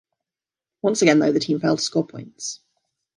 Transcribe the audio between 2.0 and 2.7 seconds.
points.